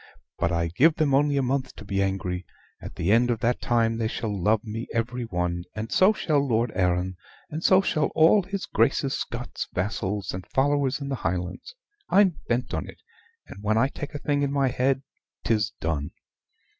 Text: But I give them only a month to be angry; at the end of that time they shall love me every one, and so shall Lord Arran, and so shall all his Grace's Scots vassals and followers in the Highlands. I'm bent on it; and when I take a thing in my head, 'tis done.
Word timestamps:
But 0.39 0.51
I 0.51 0.69
give 0.69 0.95
them 0.95 1.13
only 1.13 1.37
a 1.37 1.43
month 1.43 1.75
to 1.75 1.85
be 1.85 2.01
angry; 2.01 2.43
at 2.81 2.95
the 2.95 3.11
end 3.11 3.29
of 3.29 3.39
that 3.41 3.61
time 3.61 3.99
they 3.99 4.07
shall 4.07 4.35
love 4.35 4.63
me 4.63 4.87
every 4.91 5.25
one, 5.25 5.63
and 5.75 5.91
so 5.91 6.11
shall 6.11 6.39
Lord 6.39 6.71
Arran, 6.73 7.17
and 7.51 7.63
so 7.63 7.81
shall 7.81 8.05
all 8.15 8.41
his 8.41 8.65
Grace's 8.65 9.13
Scots 9.13 9.67
vassals 9.73 10.33
and 10.33 10.47
followers 10.47 10.99
in 11.01 11.09
the 11.09 11.15
Highlands. 11.21 11.75
I'm 12.09 12.39
bent 12.47 12.73
on 12.73 12.87
it; 12.89 13.03
and 13.45 13.61
when 13.63 13.77
I 13.77 13.89
take 13.89 14.15
a 14.15 14.17
thing 14.17 14.41
in 14.41 14.51
my 14.51 14.69
head, 14.69 15.03
'tis 15.43 15.69
done. 15.79 16.09